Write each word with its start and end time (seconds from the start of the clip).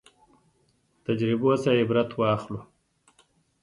تجربو 1.05 1.49
نه 1.63 1.69
عبرت 1.81 2.09
واخلو 2.19 2.59